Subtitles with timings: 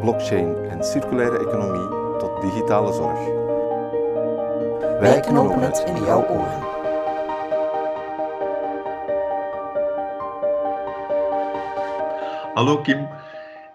[0.00, 3.18] blockchain en circulaire economie tot digitale zorg.
[5.00, 6.64] Wij knopen het in jouw oren.
[12.54, 13.08] Hallo Kim.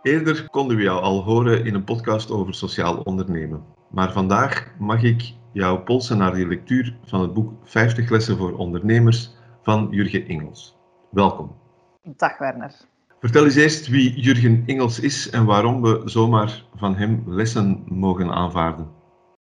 [0.02, 3.64] Eerder konden we jou al horen in een podcast over sociaal ondernemen.
[3.90, 8.58] Maar vandaag mag ik jou polsen naar de lectuur van het boek 50 lessen voor
[8.58, 10.78] ondernemers van Jurgen Ingels.
[11.10, 11.56] Welkom.
[12.04, 12.91] Dag Werner.
[13.22, 18.32] Vertel eens eerst wie Jurgen Ingels is en waarom we zomaar van hem lessen mogen
[18.32, 18.88] aanvaarden.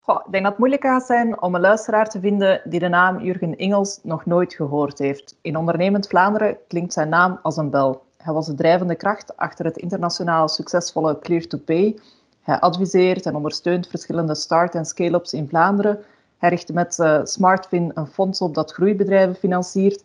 [0.00, 2.88] Goh, ik denk dat het moeilijk gaat zijn om een luisteraar te vinden die de
[2.88, 5.38] naam Jurgen Ingels nog nooit gehoord heeft.
[5.42, 8.02] In ondernemend Vlaanderen klinkt zijn naam als een bel.
[8.16, 12.00] Hij was de drijvende kracht achter het internationaal succesvolle Clear2Pay.
[12.42, 15.98] Hij adviseert en ondersteunt verschillende start- en scale-ups in Vlaanderen.
[16.38, 20.04] Hij richtte met uh, SmartFin een fonds op dat groeibedrijven financiert.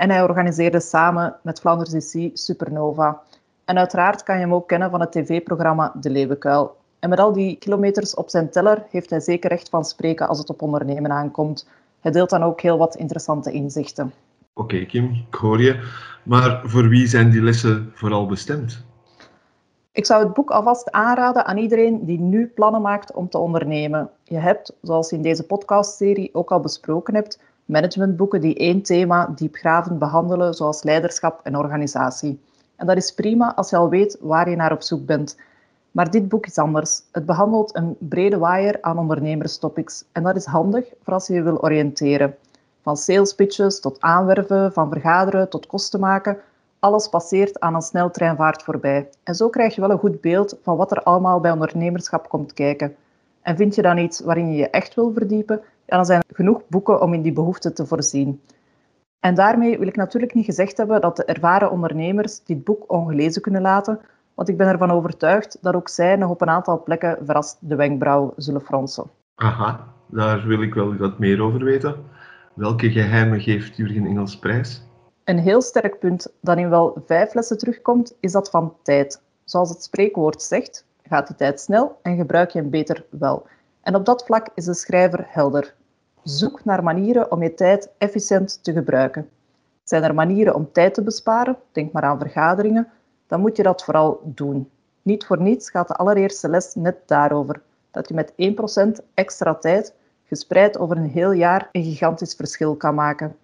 [0.00, 3.20] En hij organiseerde samen met Vlaanders IC Supernova.
[3.64, 6.76] En uiteraard kan je hem ook kennen van het tv-programma De Leeuwenkuil.
[6.98, 10.38] En met al die kilometers op zijn teller heeft hij zeker recht van spreken als
[10.38, 11.68] het op ondernemen aankomt.
[12.00, 14.12] Hij deelt dan ook heel wat interessante inzichten.
[14.54, 15.88] Oké, Kim, ik hoor je.
[16.22, 18.84] Maar voor wie zijn die lessen vooral bestemd?
[19.92, 24.10] Ik zou het boek alvast aanraden aan iedereen die nu plannen maakt om te ondernemen.
[24.22, 27.38] Je hebt, zoals je in deze podcastserie ook al besproken hebt,
[27.70, 32.40] managementboeken die één thema diepgravend behandelen, zoals leiderschap en organisatie.
[32.76, 35.36] En dat is prima als je al weet waar je naar op zoek bent.
[35.90, 37.02] Maar dit boek is anders.
[37.12, 40.04] Het behandelt een brede waaier aan ondernemerstopics.
[40.12, 42.34] En dat is handig voor als je je wil oriënteren.
[42.82, 46.38] Van sales pitches tot aanwerven, van vergaderen tot kosten maken.
[46.78, 49.08] Alles passeert aan een sneltreinvaart voorbij.
[49.22, 52.52] En zo krijg je wel een goed beeld van wat er allemaal bij ondernemerschap komt
[52.52, 52.96] kijken.
[53.42, 56.34] En vind je dan iets waarin je je echt wil verdiepen, ja, dan zijn er
[56.34, 58.40] genoeg boeken om in die behoefte te voorzien.
[59.20, 63.42] En daarmee wil ik natuurlijk niet gezegd hebben dat de ervaren ondernemers dit boek ongelezen
[63.42, 64.00] kunnen laten,
[64.34, 67.74] want ik ben ervan overtuigd dat ook zij nog op een aantal plekken verrast de
[67.74, 69.10] wenkbrauw zullen fronsen.
[69.34, 71.94] Aha, daar wil ik wel wat meer over weten.
[72.54, 74.82] Welke geheimen geeft Jurgen Engels prijs?
[75.24, 79.22] Een heel sterk punt dat in wel vijf lessen terugkomt, is dat van tijd.
[79.44, 83.46] Zoals het spreekwoord zegt, gaat die tijd snel en gebruik je hem beter wel.
[83.80, 85.74] En op dat vlak is de schrijver helder.
[86.22, 89.28] Zoek naar manieren om je tijd efficiënt te gebruiken.
[89.84, 91.56] Zijn er manieren om tijd te besparen?
[91.72, 92.88] Denk maar aan vergaderingen.
[93.26, 94.70] Dan moet je dat vooral doen.
[95.02, 97.62] Niet voor niets gaat de allereerste les net daarover.
[97.90, 98.32] Dat je met
[99.02, 99.94] 1% extra tijd,
[100.24, 103.36] gespreid over een heel jaar, een gigantisch verschil kan maken.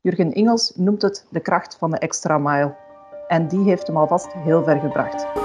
[0.00, 2.74] Jurgen Ingels noemt het de kracht van de extra mile.
[3.28, 5.43] En die heeft hem alvast heel ver gebracht.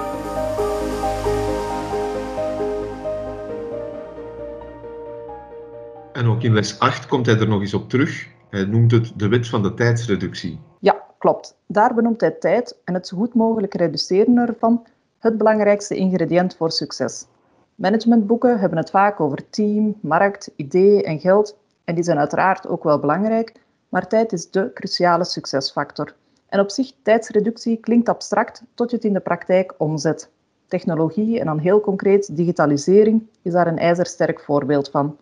[6.19, 8.27] En ook in les 8 komt hij er nog eens op terug.
[8.49, 10.59] Hij noemt het de wet van de tijdsreductie.
[10.79, 11.57] Ja, klopt.
[11.67, 14.85] Daar benoemt hij tijd en het zo goed mogelijk reduceren ervan
[15.19, 17.25] het belangrijkste ingrediënt voor succes.
[17.75, 21.57] Managementboeken hebben het vaak over team, markt, idee en geld.
[21.83, 23.53] En die zijn uiteraard ook wel belangrijk,
[23.89, 26.15] maar tijd is de cruciale succesfactor.
[26.49, 30.29] En op zich, tijdsreductie klinkt abstract tot je het in de praktijk omzet.
[30.67, 35.17] Technologie en dan heel concreet digitalisering is daar een ijzersterk voorbeeld van.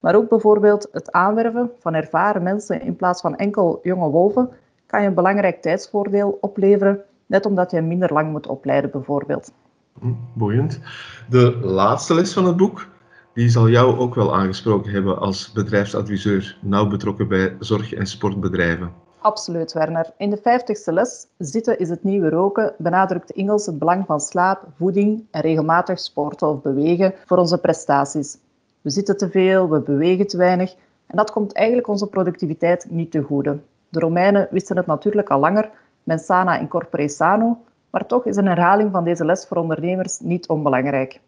[0.00, 4.50] Maar ook bijvoorbeeld het aanwerven van ervaren mensen in plaats van enkel jonge wolven
[4.86, 9.52] kan je een belangrijk tijdsvoordeel opleveren, net omdat je minder lang moet opleiden bijvoorbeeld.
[10.00, 10.80] Hm, boeiend.
[11.28, 12.88] De laatste les van het boek,
[13.34, 18.92] die zal jou ook wel aangesproken hebben als bedrijfsadviseur, nauw betrokken bij zorg- en sportbedrijven.
[19.18, 20.12] Absoluut, Werner.
[20.16, 24.66] In de vijftigste les, Zitten is het nieuwe roken, benadrukt Ingels het belang van slaap,
[24.76, 28.38] voeding en regelmatig sporten of bewegen voor onze prestaties.
[28.80, 30.74] We zitten te veel, we bewegen te weinig
[31.06, 33.58] en dat komt eigenlijk onze productiviteit niet te goede.
[33.88, 35.70] De Romeinen wisten het natuurlijk al langer,
[36.02, 37.58] mensana in corpore sano,
[37.90, 41.20] maar toch is een herhaling van deze les voor ondernemers niet onbelangrijk.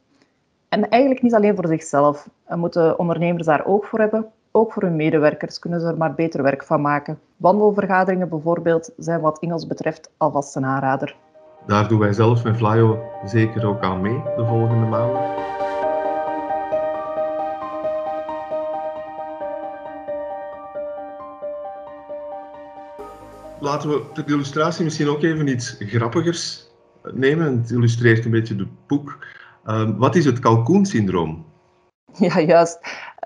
[0.68, 2.28] En eigenlijk niet alleen voor zichzelf.
[2.44, 4.26] Er moeten ondernemers daar oog voor hebben.
[4.50, 7.18] Ook voor hun medewerkers kunnen ze er maar beter werk van maken.
[7.36, 11.16] Wandelvergaderingen bijvoorbeeld zijn wat Engels betreft alvast een aanrader.
[11.66, 15.11] Daar doen wij zelf met Flyo zeker ook aan mee de volgende maanden.
[23.72, 26.70] Laten we ter illustratie misschien ook even iets grappigers
[27.12, 27.58] nemen.
[27.58, 29.18] Het illustreert een beetje het boek.
[29.66, 31.44] Uh, wat is het kalkoensyndroom?
[32.18, 32.78] Ja, juist.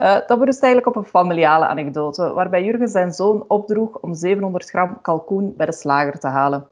[0.03, 4.69] Uh, dat berust eigenlijk op een familiale anekdote, waarbij Jurgen zijn zoon opdroeg om 700
[4.69, 6.69] gram kalkoen bij de slager te halen.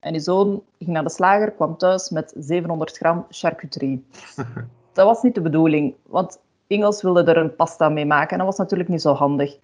[0.00, 4.06] En die zoon ging naar de slager, kwam thuis met 700 gram charcuterie.
[4.92, 8.46] dat was niet de bedoeling, want Ingels wilde er een pasta mee maken en dat
[8.46, 9.56] was natuurlijk niet zo handig.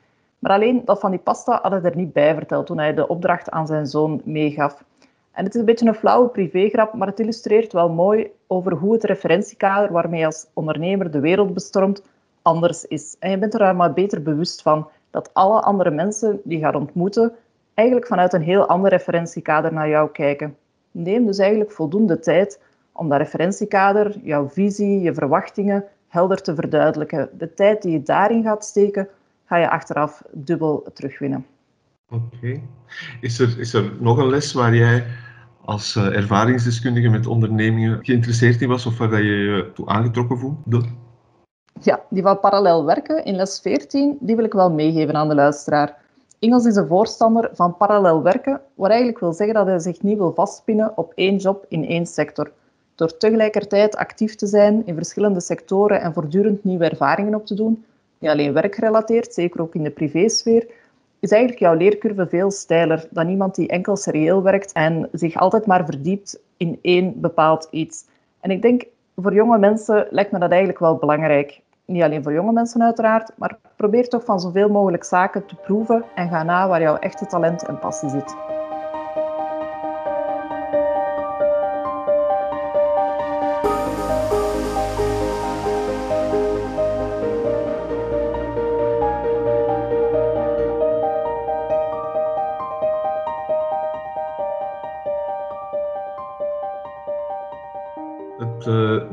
[0.43, 3.09] Maar alleen dat van die pasta had hij er niet bij verteld toen hij de
[3.09, 4.85] opdracht aan zijn zoon meegaf.
[5.33, 8.93] En het is een beetje een flauwe privégrap, maar het illustreert wel mooi over hoe
[8.93, 12.03] het referentiekader waarmee je als ondernemer de wereld bestormt
[12.43, 13.17] anders is.
[13.19, 16.75] En je bent er maar beter bewust van dat alle andere mensen die je gaat
[16.75, 17.33] ontmoeten
[17.75, 20.57] eigenlijk vanuit een heel ander referentiekader naar jou kijken.
[20.91, 22.61] Neem dus eigenlijk voldoende tijd
[22.93, 27.31] om dat referentiekader, jouw visie, je verwachtingen helder te verduidelijken.
[27.39, 29.09] De tijd die je daarin gaat steken,
[29.53, 31.47] ga je achteraf dubbel terugwinnen.
[32.11, 32.61] Oké.
[33.21, 35.05] Is, er, is er nog een les waar jij
[35.65, 40.85] als uh, ervaringsdeskundige met ondernemingen geïnteresseerd in was of waar je je toe aangetrokken voelde?
[41.81, 45.35] Ja, die van parallel werken in les 14, die wil ik wel meegeven aan de
[45.35, 45.97] luisteraar.
[46.39, 50.19] Ingels is een voorstander van parallel werken, wat eigenlijk wil zeggen dat hij zich niet
[50.19, 52.51] wil vastpinnen op één job in één sector.
[52.95, 57.85] Door tegelijkertijd actief te zijn in verschillende sectoren en voortdurend nieuwe ervaringen op te doen,
[58.23, 60.67] niet alleen werkgerelateerd, zeker ook in de privésfeer,
[61.21, 65.67] is eigenlijk jouw leercurve veel steiler dan iemand die enkel serieel werkt en zich altijd
[65.67, 68.05] maar verdiept in één bepaald iets.
[68.41, 68.85] En ik denk,
[69.17, 71.61] voor jonge mensen lijkt me dat eigenlijk wel belangrijk.
[71.85, 76.05] Niet alleen voor jonge mensen uiteraard, maar probeer toch van zoveel mogelijk zaken te proeven
[76.15, 78.52] en ga na waar jouw echte talent en passie zit.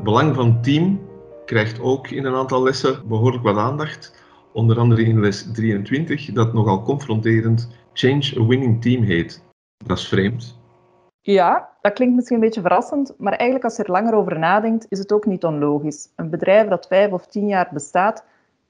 [0.02, 1.00] Belang van team
[1.44, 4.22] krijgt ook in een aantal lessen behoorlijk wat aandacht.
[4.52, 9.44] Onder andere in les 23, dat nogal confronterend Change a Winning Team heet.
[9.76, 10.58] Dat is vreemd.
[11.20, 14.86] Ja, dat klinkt misschien een beetje verrassend, maar eigenlijk als je er langer over nadenkt,
[14.88, 16.08] is het ook niet onlogisch.
[16.16, 18.24] Een bedrijf dat vijf of tien jaar bestaat,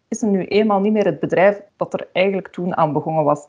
[0.09, 3.47] is er nu eenmaal niet meer het bedrijf dat er eigenlijk toen aan begonnen was.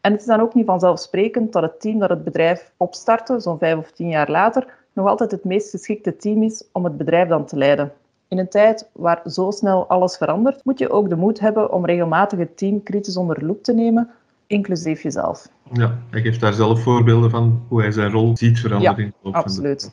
[0.00, 3.58] En het is dan ook niet vanzelfsprekend dat het team dat het bedrijf opstartte, zo'n
[3.58, 7.28] vijf of tien jaar later, nog altijd het meest geschikte team is om het bedrijf
[7.28, 7.92] dan te leiden.
[8.28, 11.86] In een tijd waar zo snel alles verandert, moet je ook de moed hebben om
[11.86, 14.10] regelmatig het team kritisch onder loep te nemen,
[14.46, 15.48] inclusief jezelf.
[15.72, 19.14] Ja, hij geeft daar zelf voorbeelden van hoe hij zijn rol ziet veranderen.
[19.22, 19.92] Ja, absoluut.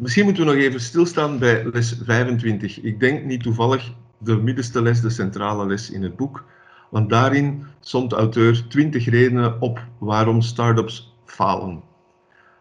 [0.00, 2.80] Misschien moeten we nog even stilstaan bij les 25.
[2.80, 6.44] Ik denk niet toevallig de middenste les, de centrale les in het boek.
[6.90, 11.82] Want daarin somt de auteur 20 redenen op waarom start-ups falen.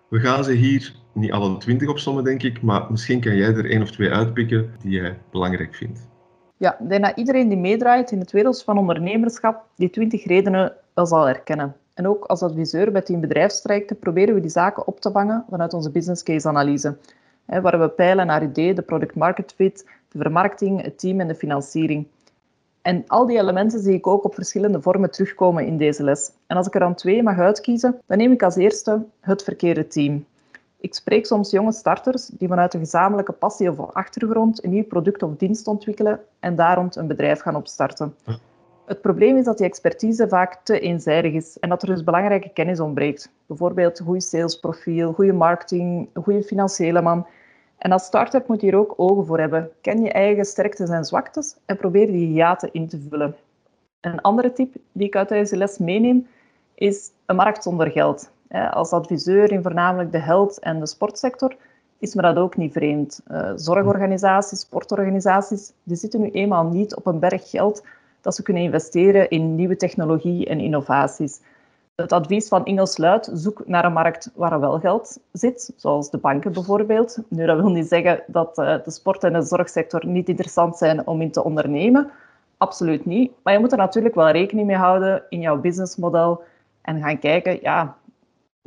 [0.07, 3.70] We gaan ze hier niet alle 20 opsommen, denk ik, maar misschien kan jij er
[3.70, 6.08] één of twee uitpikken die jij belangrijk vindt.
[6.58, 11.26] Ja, ik iedereen die meedraait in het wereld van ondernemerschap die 20 redenen wel zal
[11.26, 11.76] herkennen.
[11.94, 15.74] En ook als adviseur bij Team Bedrijfstrajecten proberen we die zaken op te vangen vanuit
[15.74, 16.98] onze business case analyse.
[17.46, 21.36] waar we peilen naar idee, de product market fit, de vermarkting, het team en de
[21.36, 22.08] financiering.
[22.82, 26.32] En al die elementen zie ik ook op verschillende vormen terugkomen in deze les.
[26.48, 29.88] En als ik er dan twee mag uitkiezen, dan neem ik als eerste het verkeerde
[29.88, 30.26] team.
[30.81, 35.24] Ik spreek soms jonge starters die vanuit een gezamenlijke passie of achtergrond een nieuw product
[35.24, 38.15] of dienst ontwikkelen en daar rond een bedrijf gaan opstarten.
[38.86, 42.50] Het probleem is dat die expertise vaak te eenzijdig is en dat er dus belangrijke
[42.50, 43.32] kennis ontbreekt.
[43.46, 47.27] Bijvoorbeeld een goed salesprofiel, goede marketing, een goede financiële man.
[47.77, 49.70] En als start-up moet je hier ook ogen voor hebben.
[49.82, 53.36] Ken je eigen sterktes en zwaktes en probeer die hiaten in te vullen.
[54.01, 56.27] Een andere tip die ik uit deze les meeneem
[56.75, 58.32] is een markt zonder geld.
[58.50, 61.56] Als adviseur in voornamelijk de health- en de sportsector
[62.00, 63.22] is me dat ook niet vreemd.
[63.27, 67.84] Eh, zorgorganisaties, sportorganisaties, die zitten nu eenmaal niet op een berg geld
[68.22, 71.39] dat ze kunnen investeren in nieuwe technologie en innovaties.
[71.96, 76.10] Het advies van Ingels luidt, zoek naar een markt waar er wel geld zit, zoals
[76.10, 77.18] de banken bijvoorbeeld.
[77.27, 81.08] Nu, dat wil niet zeggen dat eh, de sport- en de zorgsector niet interessant zijn
[81.08, 82.12] om in te ondernemen.
[82.58, 83.32] Absoluut niet.
[83.44, 86.44] Maar je moet er natuurlijk wel rekening mee houden in jouw businessmodel
[86.82, 87.96] en gaan kijken, ja,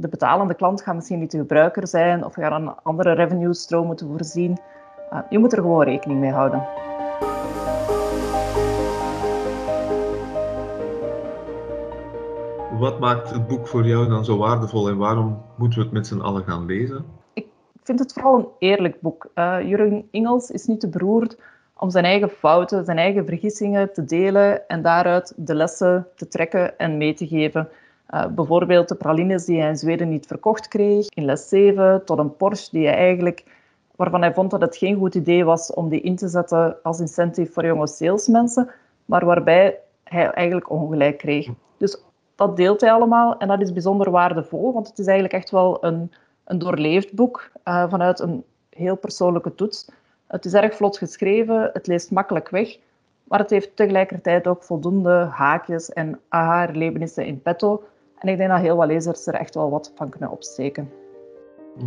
[0.03, 3.87] de betalende klant gaat misschien niet de gebruiker zijn of gaat een andere revenue stroom
[3.87, 4.59] moeten voorzien.
[5.13, 6.67] Uh, je moet er gewoon rekening mee houden.
[12.79, 16.07] Wat maakt het boek voor jou dan zo waardevol en waarom moeten we het met
[16.07, 17.05] z'n allen gaan lezen?
[17.33, 17.47] Ik
[17.83, 19.31] vind het vooral een eerlijk boek.
[19.35, 21.39] Uh, Jurgen Ingels is niet te beroerd
[21.77, 26.79] om zijn eigen fouten, zijn eigen vergissingen te delen en daaruit de lessen te trekken
[26.79, 27.69] en mee te geven.
[28.15, 32.19] Uh, bijvoorbeeld de pralines die hij in Zweden niet verkocht kreeg in les 7, tot
[32.19, 33.45] een Porsche die hij eigenlijk
[33.97, 37.01] waarvan hij vond dat het geen goed idee was om die in te zetten als
[37.01, 38.71] incentive voor jonge salesmensen,
[39.05, 41.49] maar waarbij hij eigenlijk ongelijk kreeg.
[41.77, 42.03] Dus
[42.35, 45.85] dat deelt hij allemaal en dat is bijzonder waardevol, want het is eigenlijk echt wel
[45.85, 46.13] een,
[46.45, 49.91] een doorleefd boek uh, vanuit een heel persoonlijke toets.
[50.27, 52.79] Het is erg vlot geschreven, het leest makkelijk weg,
[53.25, 57.85] maar het heeft tegelijkertijd ook voldoende haakjes en aha-erlebenissen in petto.
[58.23, 60.91] En ik denk dat heel wat lezers er echt wel wat van kunnen opsteken.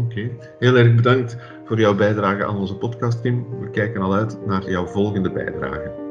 [0.03, 3.21] Oké, heel erg bedankt voor jouw bijdrage aan onze podcast.
[3.21, 6.04] We kijken al uit naar jouw volgende bijdrage.